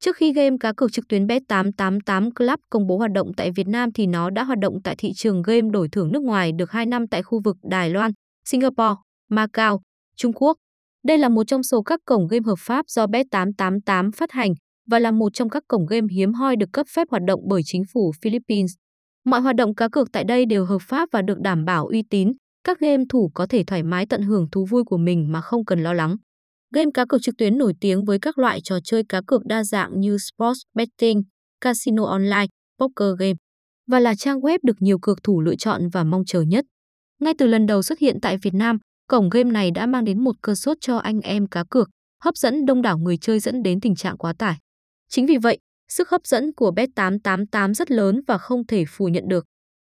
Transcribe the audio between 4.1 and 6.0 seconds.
đã hoạt động tại thị trường game đổi